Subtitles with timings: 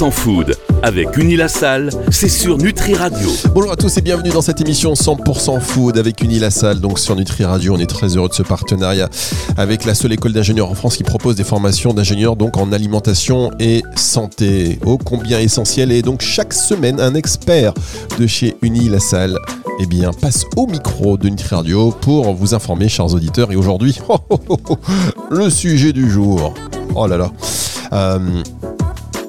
[0.00, 3.28] 100% food avec Unilassal, c'est sur Nutri Radio.
[3.54, 6.80] Bonjour à tous et bienvenue dans cette émission 100% food avec Unilassal.
[6.80, 9.10] Donc sur Nutri Radio, on est très heureux de ce partenariat
[9.58, 13.50] avec la seule école d'ingénieurs en France qui propose des formations d'ingénieurs donc en alimentation
[13.60, 14.78] et santé.
[14.86, 17.74] Ô combien essentiel et donc chaque semaine un expert
[18.18, 19.36] de chez Unilassal
[19.82, 23.52] eh bien, passe au micro de Nutri Radio pour vous informer, chers auditeurs.
[23.52, 23.98] Et aujourd'hui,
[25.30, 26.54] le sujet du jour.
[26.94, 27.30] Oh là là.
[27.92, 28.42] Euh,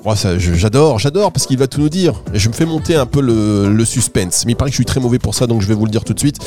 [0.05, 2.13] oh, j'adore, j'adore parce qu'il va tout nous dire.
[2.33, 4.45] Et je me fais monter un peu le, suspense.
[4.45, 5.91] Mais il paraît que je suis très mauvais pour ça, donc je vais vous le
[5.91, 6.37] dire tout de suite.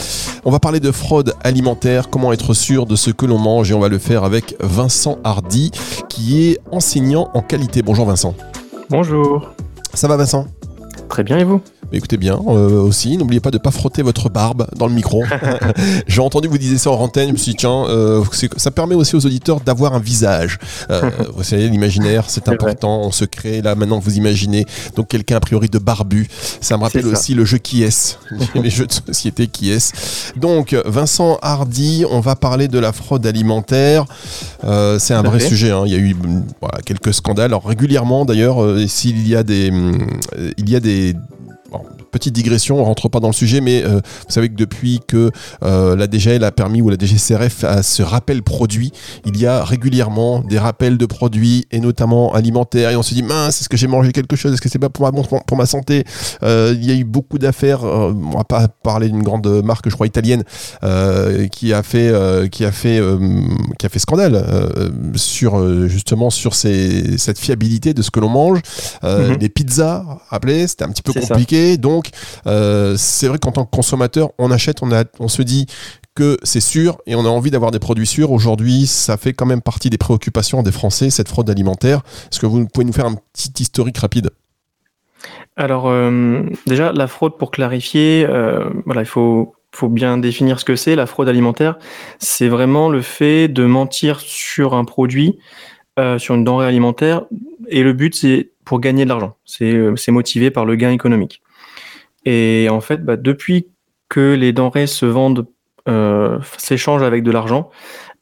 [0.44, 3.74] On va parler de fraude alimentaire, comment être sûr de ce que l'on mange, et
[3.74, 5.70] on va le faire avec Vincent Hardy,
[6.08, 7.82] qui est enseignant en qualité.
[7.82, 8.34] Bonjour Vincent.
[8.90, 9.50] Bonjour.
[9.94, 10.46] Ça va Vincent?
[11.08, 11.60] Très bien et vous?
[11.92, 15.22] Écoutez bien euh, aussi, n'oubliez pas de ne pas frotter votre barbe dans le micro.
[16.08, 18.24] J'ai entendu vous disiez ça en antenne, je me suis dit tiens, euh,
[18.56, 20.58] ça permet aussi aux auditeurs d'avoir un visage.
[20.90, 24.66] Euh, vous savez, l'imaginaire, c'est important, on se crée là maintenant vous imaginez.
[24.96, 26.26] Donc quelqu'un a priori de barbu,
[26.60, 28.18] ça me rappelle aussi le jeu qui est,
[28.54, 29.92] les jeux de société qui est.
[30.36, 34.04] Donc Vincent Hardy, on va parler de la fraude alimentaire.
[34.98, 35.84] c'est un vrai sujet, hein.
[35.86, 36.16] il y a eu
[36.84, 37.46] quelques scandales.
[37.46, 38.56] Alors régulièrement d'ailleurs,
[38.88, 39.70] s'il y a des,
[40.56, 41.33] il y a des des
[42.14, 45.32] petite digression, on rentre pas dans le sujet, mais euh, vous savez que depuis que
[45.64, 48.92] euh, la DGL a permis ou la DGCRF a ce rappel produit,
[49.26, 53.24] il y a régulièrement des rappels de produits et notamment alimentaires et on se dit
[53.24, 55.66] mince, est-ce que j'ai mangé quelque chose, est-ce que c'est pas pour ma, pour ma
[55.66, 56.04] santé?
[56.44, 59.94] Euh, Il y a eu beaucoup d'affaires, on va pas parler d'une grande marque, je
[59.94, 60.44] crois italienne,
[61.50, 62.12] qui a fait
[62.50, 63.00] qui a fait
[63.78, 64.44] qui a fait scandale
[65.16, 68.60] sur justement sur ces, cette fiabilité de ce que l'on mange.
[69.02, 69.40] Mm-hmm.
[69.40, 72.10] Les pizzas, rappelez, c'était un petit peu compliqué, donc donc,
[72.46, 75.66] euh, c'est vrai qu'en tant que consommateur, on achète, on, se dit
[76.14, 78.32] que c'est sûr et on a envie d'avoir des produits sûrs.
[78.32, 82.02] Aujourd'hui, ça fait quand même partie des préoccupations des Français, cette fraude alimentaire.
[82.30, 84.30] Est-ce que vous pouvez nous faire un petit historique rapide?
[85.56, 89.54] Alors, euh, déjà, la fraude, pour clarifier, euh, il faut
[89.84, 90.96] bien définir ce que c'est.
[90.96, 91.78] La fraude alimentaire,
[92.18, 95.38] c'est vraiment le fait de mentir sur un produit,
[96.18, 97.24] sur une denrée alimentaire,
[97.68, 99.36] et le but, c'est pour gagner de l'argent.
[99.44, 101.43] C'est motivé par le gain économique.
[102.24, 103.68] Et en fait, bah, depuis
[104.08, 105.46] que les denrées se vendent,
[105.88, 107.70] euh, s'échangent avec de l'argent,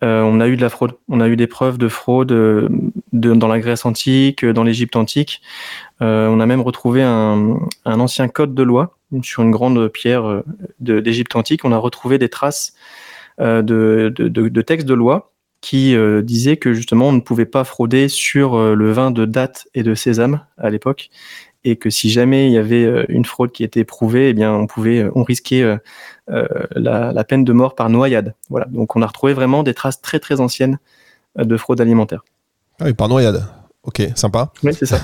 [0.02, 0.94] euh, on a eu de la fraude.
[1.08, 2.68] On a eu des preuves de fraude euh,
[3.12, 5.42] dans la Grèce antique, dans l'Égypte antique.
[6.00, 10.42] on a même retrouvé un, ancien code de loi sur une grande pierre
[10.80, 11.64] d'Égypte antique.
[11.64, 12.74] On a retrouvé des traces
[13.38, 18.74] de, de, textes de loi qui disaient que justement on ne pouvait pas frauder sur
[18.74, 21.10] le vin de date et de sésame à l'époque
[21.64, 24.52] et que si jamais il y avait euh, une fraude qui était prouvée, eh bien
[24.52, 25.78] on pouvait, euh, on risquait euh,
[26.74, 28.34] la, peine de mort par noyade.
[28.50, 28.66] Voilà.
[28.66, 30.78] Donc on a retrouvé vraiment des traces très très anciennes
[31.36, 32.24] de fraude alimentaire.
[32.80, 33.44] Ah oui, par noyade.
[33.84, 34.52] Ok, sympa.
[34.62, 35.00] Oui, c'est ça.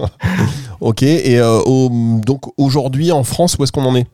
[0.80, 4.06] ok, et donc aujourd'hui en France, où est-ce qu'on en est?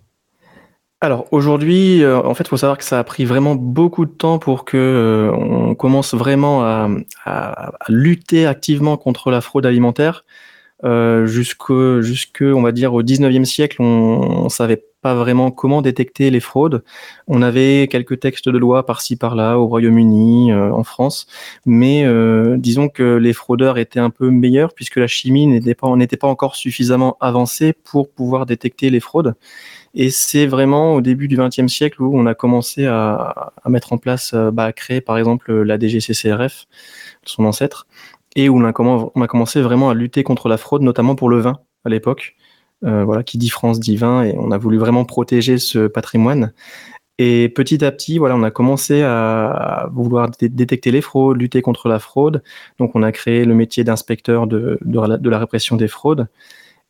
[1.02, 4.38] Alors aujourd'hui, en fait, il faut savoir que ça a pris vraiment beaucoup de temps
[4.38, 6.88] pour que on commence vraiment à,
[7.26, 10.24] à, lutter activement contre la fraude alimentaire.
[10.84, 15.82] Euh, jusque, jusque, on va dire, au 19e siècle, on, ne savait pas vraiment comment
[15.82, 16.82] détecter les fraudes.
[17.26, 21.26] On avait quelques textes de loi par-ci par-là au Royaume-Uni, euh, en France,
[21.66, 25.94] mais euh, disons que les fraudeurs étaient un peu meilleurs puisque la chimie n'était pas,
[25.96, 29.34] n'était pas encore suffisamment avancée pour pouvoir détecter les fraudes.
[29.94, 33.92] Et c'est vraiment au début du XXe siècle où on a commencé à, à mettre
[33.92, 36.66] en place, bah, à créer par exemple la DGCCRF,
[37.24, 37.86] son ancêtre,
[38.36, 41.60] et où on a, commencé vraiment à lutter contre la fraude, notamment pour le vin
[41.84, 42.36] à l'époque.
[42.82, 46.52] Euh, voilà, qui dit France dit vin, et on a voulu vraiment protéger ce patrimoine.
[47.18, 51.88] Et petit à petit, voilà, on a commencé à vouloir détecter les fraudes, lutter contre
[51.88, 52.42] la fraude.
[52.78, 56.28] Donc, on a créé le métier d'inspecteur de, la répression des fraudes.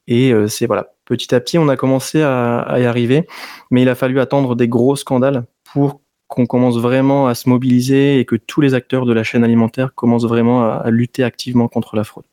[0.06, 3.26] Et euh, c'est voilà, petit à petit, on a commencé à, y arriver,
[3.72, 6.00] mais il a fallu attendre des gros scandales pour
[6.31, 9.91] qu'on commence vraiment à se mobiliser et que tous les acteurs de la chaîne alimentaire
[9.94, 12.25] commencent vraiment à, lutter activement contre la fraude.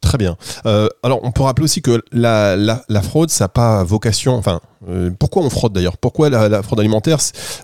[0.00, 0.36] Très bien.
[0.64, 4.34] Euh, alors, on peut rappeler aussi que la, fraude, ça n'a pas vocation.
[4.34, 5.98] Enfin, euh, pourquoi on fraude d'ailleurs?
[5.98, 7.18] Pourquoi la, fraude alimentaire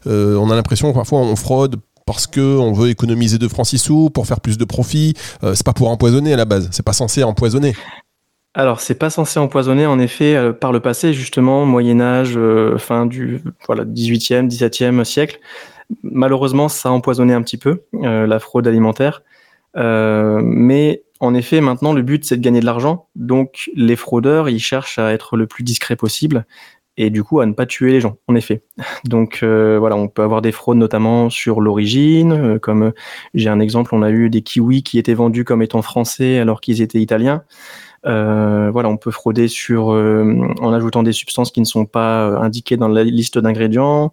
[0.06, 3.78] euh, On a l'impression que parfois on fraude parce qu'on veut économiser de francs 6
[3.78, 5.14] sous pour faire plus de profit.
[5.40, 6.68] c'est pas pour empoisonner à la base.
[6.72, 7.74] C'est pas censé empoisonner.
[8.54, 12.76] Alors, c'est pas censé empoisonner, en effet, euh, par le passé, justement, Moyen Âge, euh,
[12.76, 15.40] fin du voilà, 18e, 17e siècle.
[16.02, 19.22] Malheureusement, ça a empoisonné un petit peu euh, la fraude alimentaire.
[19.74, 23.06] mais en effet, maintenant, le but, c'est de gagner de l'argent.
[23.14, 26.44] Donc, les fraudeurs, ils cherchent à être le plus discret possible
[26.98, 28.64] et du coup à ne pas tuer les gens, en effet.
[29.04, 32.92] Donc voilà, on peut avoir des fraudes notamment sur l'origine, comme
[33.34, 36.60] j'ai un exemple, on a eu des kiwis qui étaient vendus comme étant français alors
[36.60, 37.44] qu'ils étaient italiens.
[38.04, 42.88] Voilà, on peut frauder sur en ajoutant des substances qui ne sont pas indiquées dans
[42.88, 44.12] la liste d'ingrédients.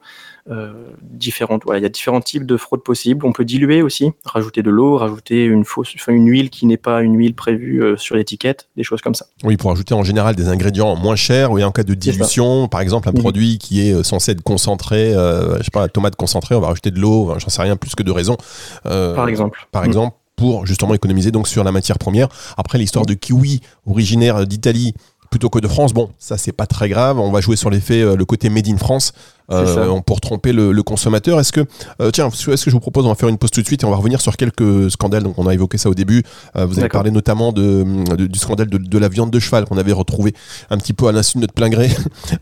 [1.02, 3.26] différentes, voilà, il y a différents types de fraudes possibles.
[3.26, 7.02] On peut diluer aussi, rajouter de l'eau, rajouter une fausse, une huile qui n'est pas
[7.02, 9.28] une huile prévue sur l'étiquette, des choses comme ça.
[9.44, 12.82] Oui, pour ajouter en général des ingrédients moins chers, ou en cas de dilution, par
[12.82, 16.68] exemple un produit qui est censé être concentré, je sais pas, tomate concentrée, on va
[16.68, 18.38] rajouter de l'eau, j'en sais rien, plus que de raison.
[18.84, 19.68] par exemple.
[19.72, 22.30] Par exemple, pour justement économiser donc sur la matière première.
[22.56, 24.94] Après l'histoire de kiwi originaire d'Italie
[25.30, 27.20] plutôt que de France, bon, ça c'est pas très grave.
[27.20, 29.12] On va jouer sur l'effet, euh, le côté made in France
[29.52, 31.40] euh, pour tromper le, consommateur.
[31.40, 31.66] Est-ce que,
[32.02, 33.84] euh, tiens, est-ce que je vous propose, on va faire une pause tout de suite
[33.84, 35.24] et on va revenir sur quelques scandales.
[35.24, 36.24] Donc on a évoqué ça au début.
[36.56, 40.34] vous avez parlé notamment de, du scandale de, la viande de cheval qu'on avait retrouvé
[40.70, 41.90] un petit peu à l'insu de notre plein gré.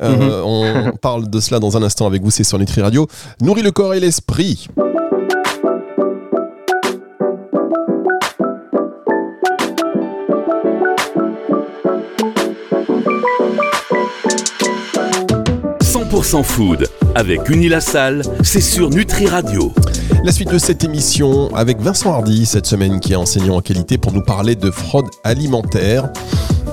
[0.01, 0.31] Mhm.
[0.45, 2.29] on, parle de cela dans un instant avec vous.
[2.29, 3.07] C'est sur Nutri Radio.
[3.41, 4.67] Nourrit le corps et l'esprit.
[16.21, 19.71] 100% food avec Unilassal, c'est sur Nutri Radio.
[20.23, 23.99] La suite de cette émission avec Vincent Hardy cette semaine qui est enseignant en qualité
[23.99, 26.09] pour nous parler de fraude alimentaire.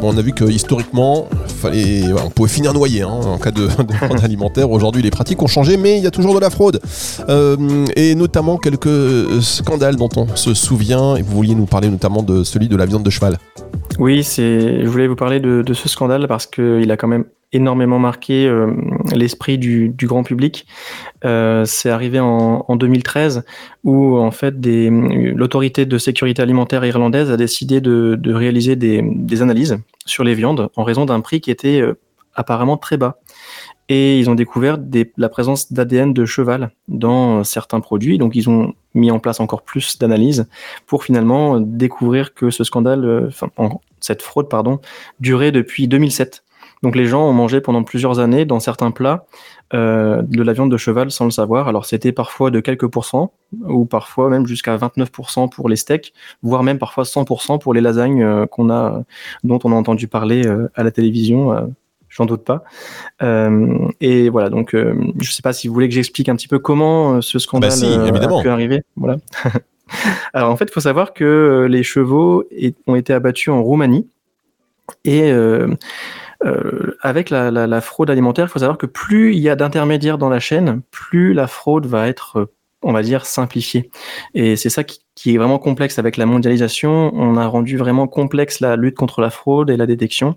[0.02, 4.20] on a vu que historiquement, fallait, on pouvait finir noyé hein, en cas de, fraude
[4.24, 4.70] alimentaire.
[4.70, 6.80] Aujourd'hui, les pratiques ont changé, mais il y a toujours de la fraude.
[7.28, 11.16] Euh, et notamment quelques scandales dont on se souvient.
[11.16, 13.36] Et vous vouliez nous parler notamment de celui de la viande de cheval.
[13.98, 17.98] Oui, je voulais vous parler de, de ce scandale parce qu'il a quand même énormément
[17.98, 18.74] marqué euh,
[19.14, 20.66] l'esprit du, grand public.
[21.24, 23.44] Euh, c'est arrivé en, 2013
[23.84, 30.24] où en fait l'autorité de sécurité alimentaire irlandaise a décidé de, réaliser des, analyses sur
[30.24, 31.98] les viandes en raison d'un prix qui était euh,
[32.34, 33.18] apparemment très bas.
[33.90, 34.78] Et ils ont découvert
[35.18, 38.16] la présence d'ADN de cheval dans certains produits.
[38.16, 40.48] Donc ils ont mis en place encore plus d'analyses
[40.86, 43.28] pour finalement découvrir que ce scandale,
[44.00, 44.80] cette fraude, pardon,
[45.20, 46.44] durait depuis 2007.
[46.84, 49.24] Donc les gens ont mangé pendant plusieurs années dans certains plats
[49.72, 51.66] euh, de la viande de cheval sans le savoir.
[51.66, 53.32] Alors c'était parfois de quelques pourcents
[53.66, 58.22] ou parfois même jusqu'à 29% pour les steaks, voire même parfois 100% pour les lasagnes
[58.22, 59.02] euh, qu'on a,
[59.44, 61.72] dont on a entendu parler euh, à la télévision.
[62.10, 62.64] J'en doute pas.
[64.02, 66.58] et voilà, donc je ne sais pas si vous voulez que j'explique un petit peu
[66.58, 67.72] comment ce scandale
[68.12, 68.82] bah a pu arriver.
[68.94, 69.16] Voilà.
[70.34, 72.44] Alors en fait, il faut savoir que les chevaux
[72.86, 74.06] ont été abattus en Roumanie
[75.04, 75.32] et
[76.44, 80.28] euh, avec la, fraude alimentaire, il faut savoir que plus il y a d'intermédiaires dans
[80.28, 82.52] la chaîne, plus la fraude va être, euh,
[82.82, 83.90] on va dire, simplifiée.
[84.34, 87.12] Et c'est ça qui, est vraiment complexe avec la mondialisation.
[87.14, 90.36] On a rendu vraiment complexe la lutte contre la fraude et la détection.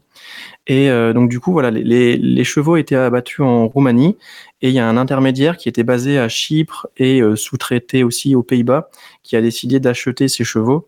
[0.67, 4.17] Et euh, donc du coup, voilà, les, les, chevaux étaient abattus en Roumanie
[4.61, 8.43] et il y a un intermédiaire qui était basé à Chypre et sous-traité aussi aux
[8.43, 8.89] Pays-Bas
[9.23, 10.87] qui a décidé d'acheter ces chevaux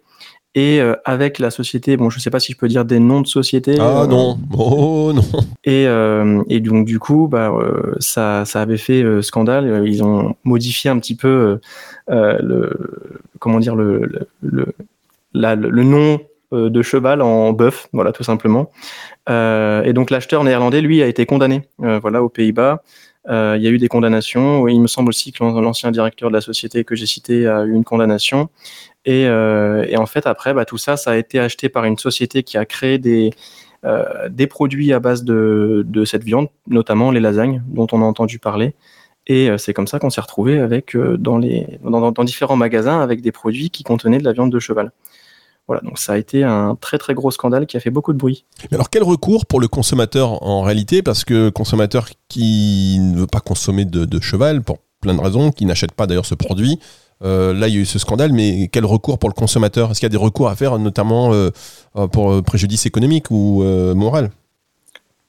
[0.56, 3.22] et euh, avec la société, bon, je sais pas si je peux dire des noms
[3.22, 3.78] de sociétés.
[3.80, 5.22] Ah euh, non, oh non.
[5.64, 7.54] Et, euh, et donc du coup, bah,
[8.00, 9.84] ça, ça avait fait scandale.
[9.86, 11.60] Ils ont modifié un petit peu
[12.08, 12.72] le,
[13.38, 14.10] comment dire le,
[14.42, 14.74] le,
[15.34, 16.20] le, le nom
[16.52, 18.72] de cheval en bœuf, voilà tout simplement.
[19.30, 22.82] et donc l'acheteur néerlandais, lui, a été condamné, voilà, aux Pays-Bas.
[23.28, 24.68] Il y a eu des condamnations.
[24.68, 27.74] Il me semble aussi que l'ancien directeur de la société que j'ai cité a eu
[27.74, 28.50] une condamnation.
[29.06, 32.44] Et, euh, en fait, après, bah, tout ça, ça a été acheté par une société
[32.44, 33.32] qui a créé des,
[33.86, 38.76] euh, produits à base de, cette viande, notamment les lasagnes, dont on a entendu parler.
[39.28, 41.40] Et c'est comme ça qu'on s'est retrouvé avec dans,
[42.24, 44.92] différents magasins avec des produits qui contenaient de la viande de cheval.
[45.70, 48.18] Voilà, donc ça a été un très très gros scandale qui a fait beaucoup de
[48.18, 48.44] bruit.
[48.72, 51.04] Mais alors quel recours pour le consommateur en réalité?
[51.04, 55.66] Parce que consommateur qui ne veut pas consommer de, cheval, pour plein de raisons, qui
[55.68, 56.80] n'achète pas d'ailleurs ce produit,
[57.24, 59.92] euh, là, il y a eu ce scandale, mais quel recours pour le consommateur?
[59.92, 61.50] Est-ce qu'il y a des recours à faire, notamment euh,
[62.12, 63.64] pour euh, préjudice économique ou
[63.96, 64.32] moral?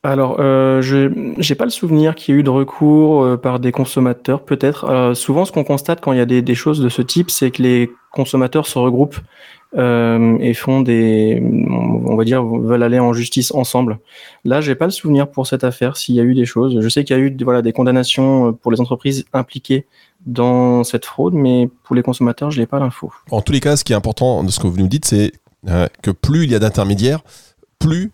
[0.03, 4.43] Alors, je n'ai pas le souvenir qu'il y ait eu de recours par des consommateurs,
[4.43, 5.13] peut-être.
[5.15, 7.51] souvent, ce qu'on constate quand il y a des, des choses de ce type, c'est
[7.51, 9.21] que les consommateurs se regroupent
[9.77, 14.01] euh, et font des, on va dire, veulent aller en justice ensemble.
[14.45, 16.81] Là, j'ai pas le souvenir pour cette affaire s'il y a eu des choses.
[16.81, 19.87] Je sais qu'il y a eu voilà des condamnations euh, pour les entreprises impliquées
[20.27, 23.13] dans cette fraude, mais pour les consommateurs, je n'ai pas l'info.
[23.31, 25.33] En tous les cas, ce qui est important de ce que vous nous dites, c'est
[25.69, 27.21] euh, que plus il y a d'intermédiaires,
[27.79, 28.11] plus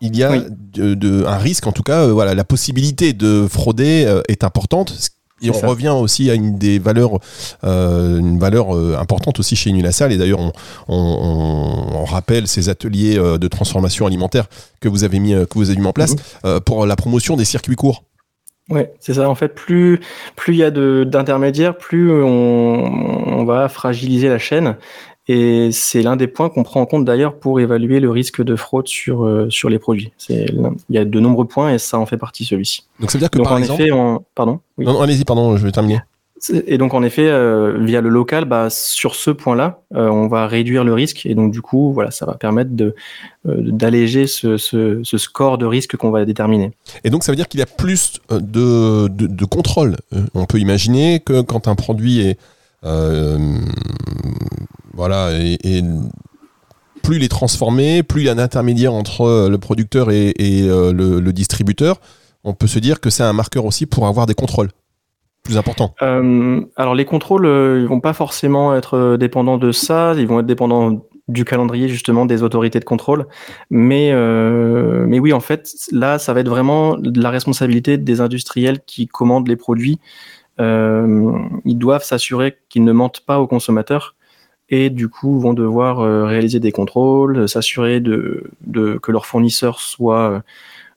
[0.00, 4.42] il y a de, un risque, en tout cas, voilà, la possibilité de frauder est
[4.42, 5.12] importante,
[5.42, 7.18] et on revient aussi à une des valeurs,
[7.64, 10.12] euh, une valeur euh, importante aussi chez Unilassal.
[10.12, 10.40] Et d'ailleurs,
[10.88, 14.46] on, rappelle ces ateliers euh, de transformation alimentaire
[14.80, 16.60] que vous avez mis, que vous avez mis en place mhm.
[16.60, 18.04] pour la promotion des circuits courts.
[18.68, 19.28] Oui, c'est ça.
[19.28, 20.00] En fait, plus
[20.36, 24.76] plus il y a d'intermédiaires, plus on, va fragiliser la chaîne.
[25.28, 28.56] Et c'est l'un des points qu'on prend en compte d'ailleurs pour évaluer le risque de
[28.56, 30.12] fraude sur, euh, sur les produits.
[30.28, 32.86] Il y a de nombreux points et ça en fait partie celui-ci.
[32.98, 33.82] Donc ça veut dire que par exemple...
[34.34, 36.00] Pardon Non, allez-y, pardon, je vais terminer.
[36.66, 40.48] Et donc en effet, euh, via le local, bah, sur ce point-là, euh, on va
[40.48, 42.70] réduire le risque et donc du coup, voilà, ça va permettre
[43.44, 46.72] d'alléger ce, ce, ce, score de risque qu'on va déterminer.
[47.04, 49.98] Et donc ça veut dire qu'il y a plus de, de, de contrôle.
[50.34, 52.38] On peut imaginer que quand un produit est
[54.94, 55.82] voilà, et,
[57.02, 60.32] plus il est transformé, plus il y a un intermédiaire entre euh, le producteur et,
[60.40, 62.00] euh, le, distributeur,
[62.44, 64.70] on peut se dire que c'est un marqueur aussi pour avoir des contrôles
[65.42, 65.94] plus importants.
[66.02, 70.46] Euh, alors les contrôles, ils vont pas forcément être dépendants de ça, ils vont être
[70.46, 73.26] dépendants du calendrier justement des autorités de contrôle.
[73.70, 74.12] Mais,
[75.06, 79.48] mais oui, en fait, là, ça va être vraiment la responsabilité des industriels qui commandent
[79.48, 79.98] les produits.
[80.58, 84.14] Ils doivent s'assurer qu'ils ne mentent pas aux consommateurs
[84.72, 90.40] et du coup vont devoir euh, réaliser des contrôles, s'assurer que leur fournisseur soit euh,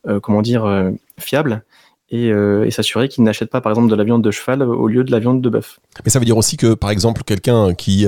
[0.08, 1.64] euh, comment dire fiable
[2.10, 2.32] et,
[2.72, 5.20] s'assurer qu'ils n'achètent pas par exemple de la viande de cheval au lieu de la
[5.20, 5.80] viande de bœuf.
[6.06, 8.08] Mais ça veut dire aussi que par exemple quelqu'un qui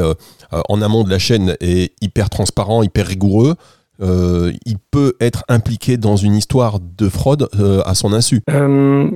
[0.52, 3.56] en amont de la chaîne est hyper transparent, hyper rigoureux,
[4.00, 7.50] il peut être impliqué dans une histoire de fraude
[7.86, 8.42] à son insu.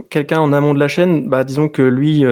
[0.09, 2.25] Quelqu'un en amont de la chaîne, bah, disons que lui,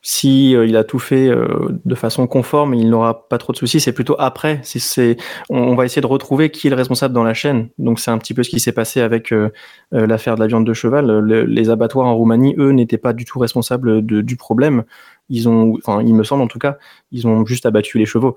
[0.00, 3.58] si euh, il a tout fait euh, de façon conforme, il n'aura pas trop de
[3.58, 3.80] soucis.
[3.80, 4.62] C'est plutôt après.
[5.50, 7.68] On, va essayer de retrouver qui est le responsable dans la chaîne.
[7.78, 9.50] Donc c'est un petit peu ce qui s'est passé avec euh,
[9.92, 11.24] l'affaire de la viande de cheval.
[11.26, 14.84] les abattoirs en Roumanie, eux, n'étaient pas du tout responsables du problème.
[15.28, 16.78] Ils ont, enfin, il me semble en tout cas,
[17.12, 18.36] ils ont juste abattu les chevaux.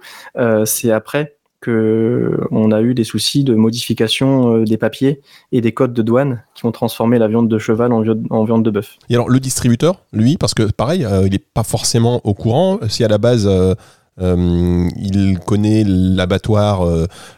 [0.66, 5.72] c'est après que on a eu des soucis de modification euh, des papiers et des
[5.72, 8.98] codes de douane qui ont transformé la viande de cheval en, viande de bœuf.
[9.10, 12.80] Et alors le distributeur, lui, parce que pareil, euh, il n'est pas forcément au courant.
[12.90, 13.76] Si à la base euh,
[14.20, 16.82] il connaît l'abattoir,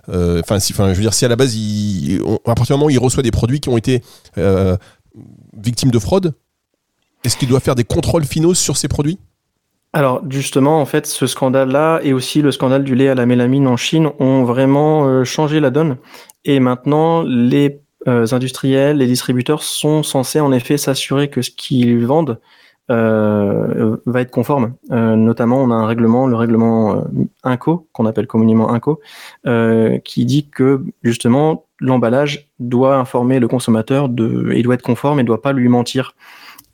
[0.09, 1.55] enfin, si, je veux dire, si à la base,
[2.45, 4.01] à partir du moment où il reçoit des produits qui ont été
[5.55, 6.33] victimes de fraude,
[7.23, 9.17] est-ce qu'il doit faire des contrôles finaux sur ces produits?
[9.93, 13.67] Alors justement, en fait, ce scandale-là et aussi le scandale du lait à la mélamine
[13.67, 15.97] en Chine ont vraiment euh, changé la donne.
[16.45, 22.07] Et maintenant, les euh, industriels, les distributeurs sont censés en effet s'assurer que ce qu'ils
[22.07, 22.39] vendent
[22.89, 24.73] euh, va être conforme.
[24.89, 27.05] notamment, on a un règlement, le règlement
[27.43, 29.00] INCO, qu'on appelle communément INCO,
[30.03, 35.23] qui dit que justement l'emballage doit informer le consommateur de, et doit être conforme et
[35.23, 36.15] doit pas lui mentir.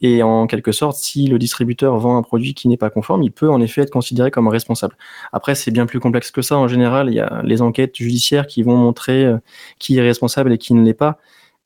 [0.01, 3.31] Et en quelque sorte, si le distributeur vend un produit qui n'est pas conforme, il
[3.31, 4.95] peut en effet être considéré comme responsable.
[5.33, 6.57] Après, c'est bien plus complexe que ça.
[6.57, 9.37] En général, il y a les enquêtes judiciaires qui vont montrer euh,
[9.77, 11.17] qui est responsable et qui ne l'est pas.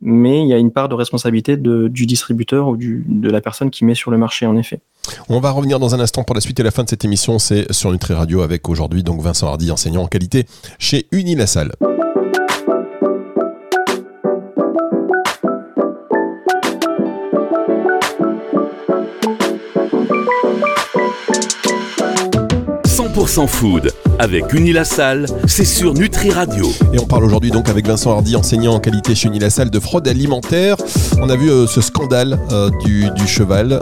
[0.05, 3.85] Mais il y a une part de responsabilité du distributeur ou de la personne qui
[3.85, 4.81] met sur le marché, en effet.
[5.29, 7.39] On va revenir dans un instant pour la suite et la fin de cette émission.
[7.39, 10.45] C'est sur Nutri Radio avec aujourd'hui donc Vincent Hardy, enseignant en qualité
[10.77, 11.71] chez Unilassal.
[23.25, 26.69] 100% food avec Unilassal, c'est sur Nutri Radio.
[26.93, 30.07] Et on parle aujourd'hui donc avec Vincent Hardy, enseignant en qualité chez Unilassal de fraude
[30.07, 30.75] alimentaire.
[31.21, 33.81] On a vu euh, ce scandale euh, du, cheval.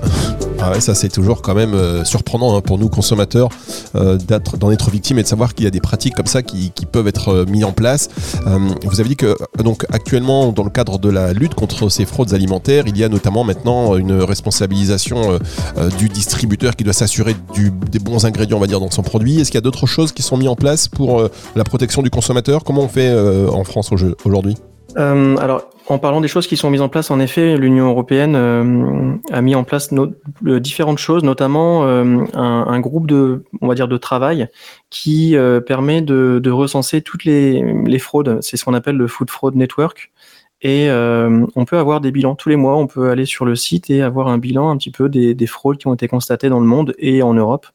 [0.62, 3.50] Ah ça c'est toujours quand même euh, surprenant hein, pour nous consommateurs
[3.94, 7.08] d'en être victime et de savoir qu'il y a des pratiques comme ça qui, peuvent
[7.08, 8.10] être mises en place.
[8.84, 12.34] vous avez dit que donc actuellement dans le cadre de la lutte contre ces fraudes
[12.34, 15.40] alimentaires, il y a notamment maintenant une responsabilisation
[15.98, 17.36] du distributeur qui doit s'assurer
[17.92, 19.40] des bons ingrédients on va dire dans son produit.
[19.40, 22.02] Est-ce qu'il y a d'autres choses qui sont mises en place pour euh, la protection
[22.02, 22.64] du consommateur?
[22.64, 23.92] Comment on fait euh, en France
[24.24, 24.56] aujourd'hui?
[24.98, 28.36] Euh, alors, en parlant des choses qui sont mises en place, en effet, l'Union européenne
[29.32, 29.94] a mis en place
[30.42, 34.48] différentes choses, notamment un, groupe de, on va dire, de travail
[34.90, 35.36] qui
[35.66, 38.38] permet de, recenser toutes les, fraudes.
[38.42, 40.12] C'est ce qu'on appelle le Food Fraud Network.
[40.62, 42.78] Et on peut avoir des bilans tous les mois.
[42.78, 45.48] On peut aller sur le site et avoir un bilan un petit peu des, des
[45.48, 47.68] fraudes qui ont été constatées dans le monde et en Europe.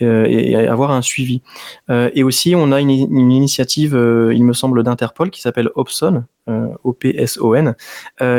[0.00, 1.42] Euh, et avoir un suivi.
[1.90, 6.22] Euh, et aussi, on a une, initiative, euh, il me semble, d'Interpol qui s'appelle Opson,
[6.84, 7.74] O-P-S-O-N,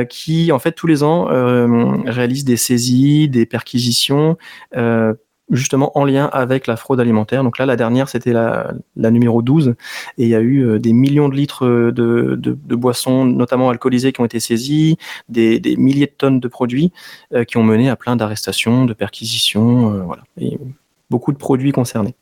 [0.09, 1.25] qui en fait tous les ans
[2.05, 4.37] réalise des saisies, des perquisitions
[5.51, 7.43] justement en lien avec la fraude alimentaire.
[7.43, 9.69] Donc là, la dernière, c'était la, numéro 12,
[10.19, 14.21] et il y a eu des millions de litres de, de, boissons, notamment alcoolisées, qui
[14.21, 14.97] ont été saisies,
[15.27, 16.91] des, des milliers de tonnes de produits
[17.47, 20.03] qui ont mené à plein d'arrestations, de perquisitions.
[20.05, 20.23] voilà.
[20.37, 20.59] Et
[21.09, 22.15] beaucoup de produits concernés.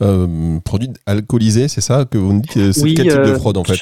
[0.00, 3.64] Euh, produits alcoolisés, c'est ça que vous dites C'est quel type de euh, fraude en
[3.64, 3.78] fait?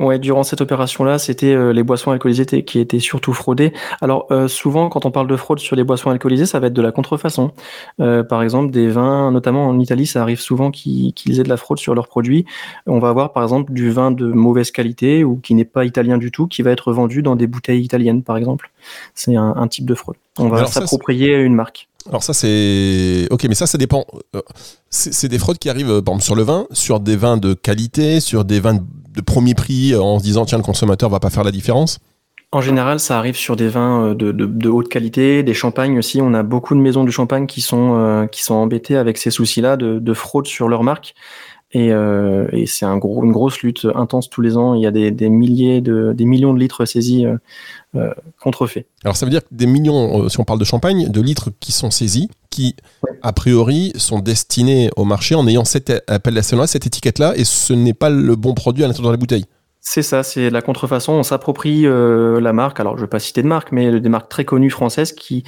[0.00, 3.74] Ouais, durant cette opération-là, c'était euh, les boissons alcoolisées qui étaient surtout fraudées.
[4.00, 6.72] Alors euh, souvent, quand on parle de fraude sur les boissons alcoolisées, ça va être
[6.72, 7.52] de la contrefaçon.
[8.00, 11.58] Euh, par exemple, des vins, notamment en Italie, ça arrive souvent qu'ils aient de la
[11.58, 12.46] fraude sur leurs produits.
[12.86, 16.16] On va avoir par exemple du vin de mauvaise qualité ou qui n'est pas italien
[16.16, 18.70] du tout, qui va être vendu dans des bouteilles italiennes, par exemple.
[19.14, 20.16] C'est un, type de fraude.
[20.38, 21.88] On va s'approprier une marque.
[22.08, 24.06] Alors ça c'est ok, mais ça ça dépend.
[24.88, 28.20] C'est des fraudes qui arrivent par exemple sur le vin, sur des vins de qualité,
[28.20, 28.78] sur des vins
[29.10, 31.98] de de premier prix en se disant tiens le consommateur va pas faire la différence
[32.52, 36.20] en général, ça arrive sur des vins euh, de, haute qualité, des champagnes aussi.
[36.20, 39.30] On a beaucoup de maisons du champagne qui sont euh, qui sont embêtées avec ces
[39.30, 41.14] soucis-là de, fraude sur leur marque.
[41.72, 44.74] Et, euh, c'est un gros, une grosse lutte intense tous les ans.
[44.74, 47.24] Il y a des, milliers de des millions de litres saisis
[48.40, 48.86] contrefaits.
[49.04, 51.90] Alors ça veut dire des millions, si on parle de champagne, de litres qui sont
[51.90, 52.76] saisis, qui
[53.22, 57.94] a priori sont destinés au marché en ayant cette appellation-là, cette étiquette-là, et ce n'est
[57.94, 59.44] pas le bon produit à l'intérieur de la bouteille.
[59.82, 61.14] C'est ça, c'est la contrefaçon.
[61.14, 62.80] On s'approprie euh, la marque.
[62.80, 65.42] Alors, je vais pas citer de marque, mais des marques très connues françaises qui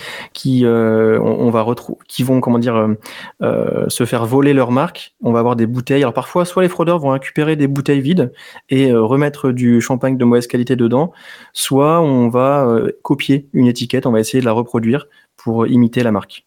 [0.64, 1.74] euh, on,
[2.08, 2.96] qui vont comment dire
[3.42, 5.14] euh, se faire voler leur marque.
[5.22, 6.02] On va avoir des bouteilles.
[6.02, 8.32] Alors parfois, soit les fraudeurs vont récupérer des bouteilles vides
[8.70, 11.12] et remettre du champagne de mauvaise qualité dedans,
[11.52, 12.66] soit on va
[13.02, 14.06] copier une étiquette.
[14.06, 16.46] On va essayer de la reproduire pour imiter la marque.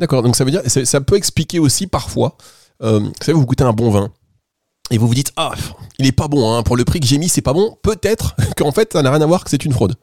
[0.00, 0.24] D'accord.
[0.24, 2.36] Donc ça veut dire, ça peut expliquer aussi parfois.
[2.80, 4.10] savez, vous goûtez un bon vin
[4.90, 5.52] et vous vous dites ah
[5.98, 7.76] il est pas bon hein, pour le prix que j'ai mis c'est pas bon.
[7.82, 9.94] Peut-être qu'en fait ça n'a rien à voir que c'est une fraude.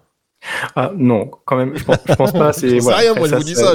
[0.75, 1.29] Ah non.
[1.45, 3.73] Quand même je pense, pense pas c'est voilà, rien moi je vous dis ça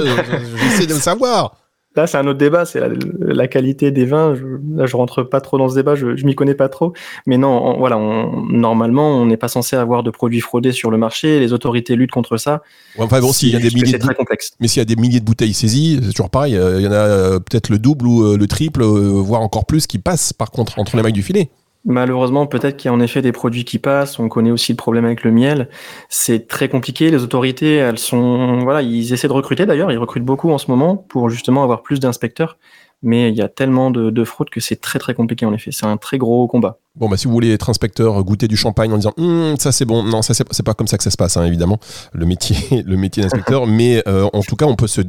[0.57, 1.55] j'essaie de le savoir
[1.97, 2.79] Là, c'est un autre débat, c'est
[3.19, 4.35] la, qualité des vins.
[4.35, 6.93] Je, là, je rentre pas trop dans ce débat, je, je m'y connais pas trop.
[7.25, 10.97] Mais non, voilà, on, normalement, on n'est pas censé avoir de produits fraudés sur le
[10.97, 11.39] marché.
[11.39, 12.61] Les autorités luttent contre ça.
[12.99, 14.51] enfin bon, s'il y a des milliers, de, très complexe.
[14.59, 16.55] mais s'il y a des milliers de bouteilles saisies, c'est toujours pareil.
[16.55, 19.65] Euh, il y en a euh, peut-être le double ou euh, le triple, voire encore
[19.65, 21.49] plus, qui passent par contre entre les mailles du filet.
[21.85, 24.19] Malheureusement, peut-être qu'il y a en effet des produits qui passent.
[24.19, 25.69] On connaît aussi le problème avec le miel.
[26.09, 27.09] C'est très compliqué.
[27.11, 29.91] Les autorités, elles sont, voilà, ils essaient de recruter d'ailleurs.
[29.91, 32.57] Ils recrutent beaucoup en ce moment pour justement avoir plus d'inspecteurs.
[33.03, 35.71] Mais il y a tellement de, de fraude que c'est très très compliqué en effet.
[35.71, 36.79] C'est un très gros combat.
[36.95, 39.85] Bon, bah, si vous voulez être inspecteur, goûter du champagne en disant hum, ça c'est
[39.85, 41.79] bon, non, ça c'est pas comme ça que ça se passe, hein, évidemment,
[42.11, 43.67] le métier, le métier d'inspecteur.
[43.67, 45.01] mais euh, en tout cas, on peut se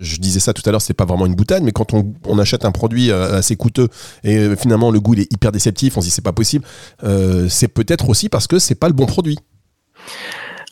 [0.00, 2.64] je disais ça tout à l'heure, c'est pas vraiment une boutade, mais quand on, achète
[2.64, 3.88] un produit euh, assez coûteux
[4.22, 6.64] et euh, finalement le goût est hyper déceptif, on se dit c'est pas possible,
[7.04, 9.38] euh, c'est peut-être aussi parce que c'est pas le bon produit.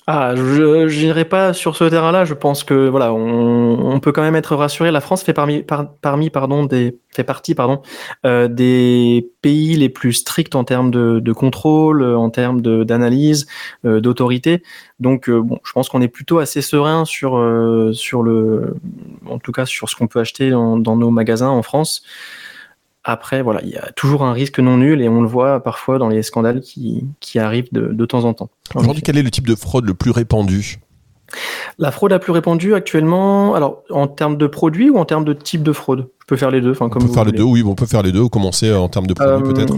[0.09, 2.25] Ah, je n'irai pas sur ce terrain-là.
[2.25, 4.91] Je pense que voilà, on, peut quand même être rassuré.
[4.91, 5.65] La France fait parmi,
[6.01, 7.83] parmi pardon des fait partie pardon
[8.25, 13.47] euh, des pays les plus stricts en termes de, de contrôle, en termes d'analyse,
[13.85, 14.65] euh, d'autorité.
[14.99, 17.33] Donc euh, bon, je pense qu'on est plutôt assez serein sur
[17.93, 18.75] sur le,
[19.27, 22.03] en tout cas sur ce qu'on peut acheter dans, dans nos magasins en France.
[23.05, 25.99] Après, voilà, il y a toujours un risque non nul et on le voit parfois
[25.99, 28.51] dans les scandales qui, qui arrivent de, de temps en temps.
[28.75, 30.79] Aujourd'hui, quel est le type de fraude le plus répandu?
[31.79, 35.33] La fraude la plus répandue actuellement, alors en termes de produits ou en termes de
[35.33, 36.09] type de fraude?
[36.21, 36.73] Je peux faire les deux.
[36.73, 38.29] Enfin, comme on peut faire les deux, oui, on peut faire les deux.
[38.29, 39.75] Commencer en termes de produits euh, peut-être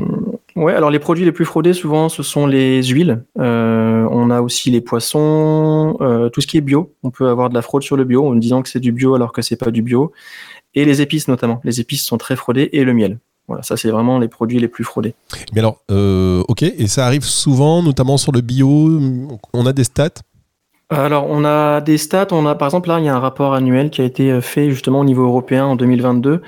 [0.57, 3.25] Ouais, alors les produits les plus fraudés souvent ce sont les huiles.
[3.41, 6.93] Euh, on a aussi les poissons, euh, tout ce qui est bio.
[7.03, 9.17] On peut avoir de la fraude sur le bio en disant que c'est du bio
[9.17, 10.13] alors que c'est pas du bio
[10.75, 11.61] et les épices notamment.
[11.65, 13.19] Les épices sont très fraudées et le miel.
[13.47, 15.15] Voilà, ça c'est vraiment les produits les plus fraudés.
[15.53, 19.01] Mais alors, euh, ok, et ça arrive souvent, notamment sur le bio.
[19.53, 20.23] On a des stats?
[20.91, 22.29] Alors, on a des stats.
[22.31, 24.71] On a, par exemple, là, il y a un rapport annuel qui a été fait
[24.71, 26.43] justement au niveau européen en 2022,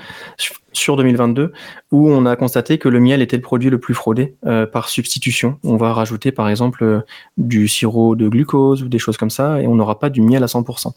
[0.77, 1.51] sur 2022,
[1.91, 4.89] où on a constaté que le miel était le produit le plus fraudé euh, par
[4.89, 5.57] substitution.
[5.63, 7.01] On va rajouter, par exemple, euh,
[7.37, 10.43] du sirop de glucose ou des choses comme ça, et on n'aura pas du miel
[10.43, 10.93] à 100%.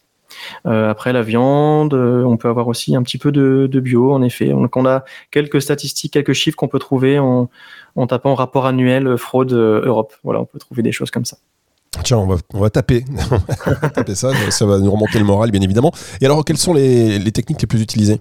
[0.67, 4.23] Euh, après la viande, euh, on peut avoir aussi un petit peu de, bio, en
[4.23, 4.49] effet.
[4.49, 7.49] Donc on a quelques statistiques, quelques chiffres qu'on peut trouver en,
[8.09, 10.15] tapant rapport annuel euh, fraude Europe.
[10.25, 11.39] Voilà, on peut trouver des choses comme ça.
[12.05, 13.05] Tiens, on va, on va taper,
[13.95, 15.93] taper ça, ça va nous remonter le moral, bien évidemment.
[16.21, 18.21] Et alors, quelles sont les, les techniques les plus utilisées?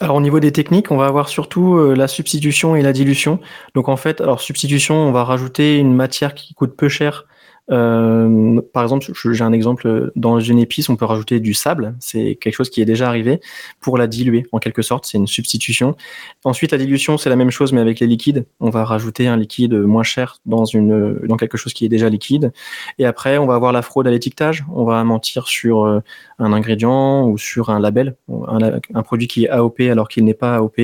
[0.00, 3.38] Alors au niveau des techniques, on va avoir surtout la substitution et la dilution.
[3.76, 7.26] Donc en fait, alors substitution, on va rajouter une matière qui coûte peu cher
[7.70, 11.96] euh, par exemple, j'ai un exemple dans une épice, on peut rajouter du sable.
[11.98, 13.40] C'est quelque chose qui est déjà arrivé
[13.80, 15.06] pour la diluer en quelque sorte.
[15.06, 15.96] C'est une substitution.
[16.44, 18.46] Ensuite, la dilution, c'est la même chose mais avec les liquides.
[18.60, 22.52] On va rajouter un liquide moins cher dans une quelque chose qui est déjà liquide.
[22.98, 24.64] Et après, on va avoir la fraude à l'étiquetage.
[24.72, 26.00] On va mentir sur euh,
[26.38, 30.34] un ingrédient ou sur un label, un, un produit qui est AOP alors qu'il n'est
[30.34, 30.78] pas AOP.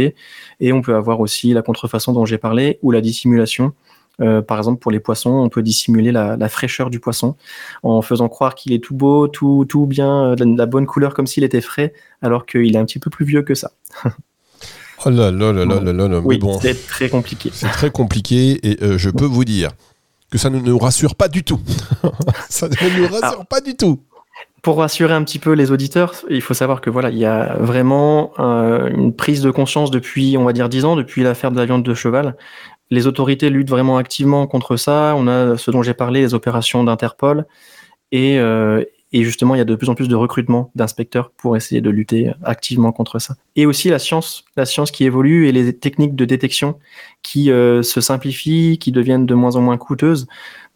[0.60, 3.72] Et on peut avoir aussi la contrefaçon dont j'ai parlé ou la dissimulation.
[4.20, 7.36] Euh, par exemple, pour les poissons, on peut dissimuler la, fraîcheur du poisson
[7.82, 11.14] en faisant croire qu'il est tout beau, tout, tout bien, euh, de la bonne couleur
[11.14, 13.72] comme s'il était frais, alors qu'il est un petit peu plus vieux que ça.
[15.04, 16.20] Oh là là là là là là là.
[16.20, 17.50] Oui, bon, c'est très compliqué.
[17.52, 19.72] c'est très compliqué et euh, je peux vous dire
[20.30, 21.60] que ça ne nous rassure pas du tout.
[22.48, 23.44] ça ne nous rassure Ah.
[23.44, 24.00] pas du tout.
[24.62, 27.56] Pour rassurer un petit peu les auditeurs, il faut savoir que voilà, il y a
[27.60, 31.56] vraiment euh, une prise de conscience depuis, on va dire, 10 ans, depuis l'affaire de
[31.56, 32.34] la viande de cheval.
[32.90, 35.14] Les autorités luttent vraiment activement contre ça.
[35.16, 37.46] On a ce dont j'ai parlé, les opérations d'Interpol.
[38.12, 41.80] Et, euh, justement, il y a de plus en plus de recrutement d'inspecteurs pour essayer
[41.80, 43.34] de lutter activement contre ça.
[43.56, 46.78] Et aussi la science, la science qui évolue et les techniques de détection
[47.22, 50.26] qui euh, se simplifient, qui deviennent de moins en moins coûteuses.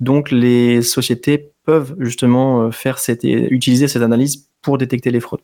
[0.00, 5.42] Donc les sociétés peuvent justement euh, faire utiliser cette analyse pour détecter les fraudes.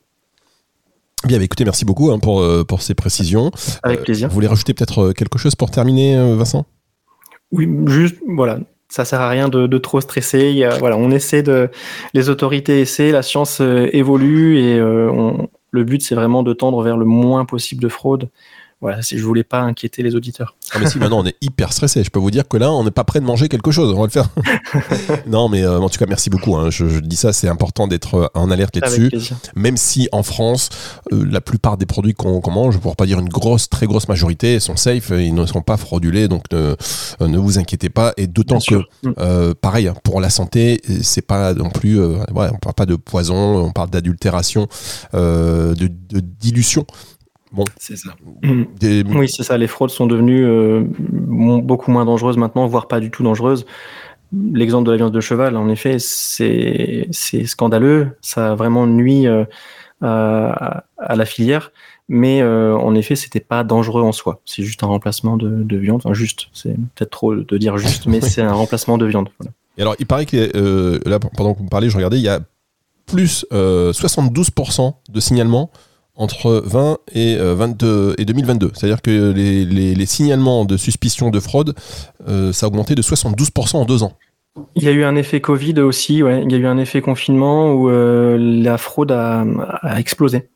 [1.27, 3.51] Bien, bah, écoutez, merci beaucoup hein, pour, euh, pour ces précisions.
[3.83, 4.29] Avec Euh, plaisir.
[4.29, 6.65] Vous voulez rajouter peut-être euh, quelque chose pour terminer, Vincent?
[7.53, 8.59] Oui, juste, voilà,
[8.89, 10.51] ça sert à rien de, de trop stresser.
[10.51, 11.69] Il y a- voilà, on essaie de,
[12.15, 16.53] les autorités essaient, la science euh, évolue et euh, on- le but c'est vraiment de
[16.55, 18.29] tendre vers le moins possible de fraude.
[18.83, 20.55] Voilà, si je voulais pas inquiéter les auditeurs.
[20.73, 22.05] Ah mais si, maintenant on est hyper stressé.
[22.05, 23.91] Je peux vous dire que là, on n'est pas prêt de manger quelque chose.
[23.97, 24.29] On va le faire.
[25.27, 26.57] non, mais euh, en tout cas, merci beaucoup.
[26.57, 26.69] hein.
[26.71, 29.11] Je, je dis ça, c'est important d'être euh, en alerte là-dessus.
[29.55, 30.69] Même si en France,
[31.11, 34.09] euh, la plupart des produits qu'on qu'on mange, pour pas dire une grosse, très grosse
[34.09, 35.11] majorité, sont safe.
[35.11, 36.77] Ils ne sont pas fraudulés, donc ne,
[37.21, 38.13] ne vous inquiétez pas.
[38.19, 38.83] Et d'autant que.
[39.19, 41.99] Euh, pareil, hein, pour la santé, c'est pas non plus.
[41.99, 44.69] Ouais, on parle pas de poison, on parle d'adultération,
[45.15, 46.85] de, de dilution.
[47.79, 48.11] C'est ça.
[48.81, 49.57] Des- Oui, c'est ça.
[49.59, 53.67] Les fraudes sont devenues euh, beaucoup moins dangereuses maintenant, voire pas du tout dangereuses.
[54.53, 57.09] L'exemple de la viande de cheval, en effet, c'est
[57.47, 58.17] scandaleux.
[58.21, 59.45] Ça a vraiment nuit euh,
[60.03, 61.73] à, à la filière.
[62.09, 64.41] Mais euh, en effet, c'était pas dangereux en soi.
[64.45, 66.01] C'est juste un remplacement de, de viande.
[66.05, 69.29] Enfin, juste, c'est peut-être trop de dire juste, mais c'est un remplacement de viande.
[69.41, 69.53] Voilà.
[69.79, 72.23] Et alors, il paraît que euh, là, pendant que vous me parlez, je regardais, il
[72.23, 72.41] y a
[73.07, 75.71] plus euh, 72% de signalements
[76.17, 78.73] entre 20 et, euh, 22, et 2022.
[78.75, 81.75] C'est-à-dire que les, signalements de suspicion de fraude,
[82.29, 84.13] euh, ça a augmenté de 72% en deux ans.
[84.75, 86.19] Il y a eu un effet Covid aussi.
[86.19, 89.45] Il y a eu un effet confinement où euh, la fraude a,
[89.99, 90.49] explosé.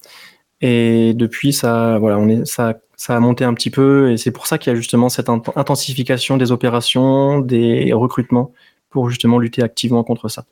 [0.63, 4.11] Et depuis, ça, voilà, on est, ça, ça a monté un petit peu.
[4.11, 8.53] Et c'est pour ça qu'il y a justement cette int- intensification des opérations, des recrutements
[8.89, 10.45] pour justement lutter activement contre ça.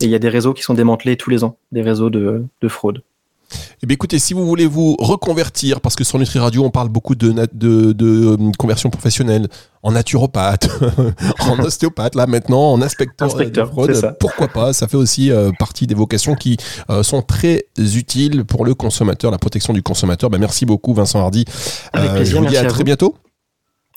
[0.00, 2.68] Et il y a des réseaux qui sont démantelés tous les ans, des réseaux de
[2.68, 3.02] fraude.
[3.82, 6.88] Eh bien, écoutez, si vous voulez vous reconvertir, parce que sur Nutri Radio, on parle
[6.88, 9.48] beaucoup de, nat- de, de, euh, conversion professionnelle,
[9.82, 10.68] en naturopathe,
[11.40, 14.12] en ostéopathe, là maintenant, en inspecteur, Inspecteur, de fraude, c'est ça.
[14.12, 16.56] pourquoi pas Ça fait aussi euh, partie des vocations qui
[16.90, 20.30] euh, sont très utiles pour le consommateur, la protection du consommateur.
[20.30, 21.44] Ben, merci beaucoup, Vincent Hardy.
[21.92, 22.84] Avec Euh, plaisir, je vous dis à à très vous.
[22.84, 23.14] bientôt.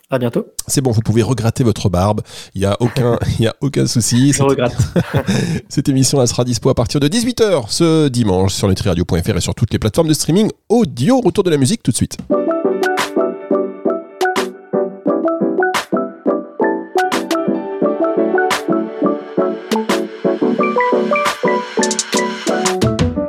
[0.09, 0.47] À bientôt.
[0.67, 2.21] C'est bon, vous pouvez regratter votre barbe.
[2.55, 4.31] Il n'y a aucun, il y a aucun souci.
[4.31, 4.77] Je regrette.
[5.69, 9.53] Cette émission elle sera dispo à partir de 18h ce dimanche sur nutriradio.fr et sur
[9.53, 11.19] toutes les plateformes de streaming audio.
[11.19, 12.17] Retour de la musique tout de suite.«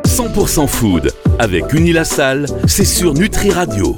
[0.06, 1.10] 100% food
[1.40, 3.96] avec Unilassal, c'est sur Nutri Radio.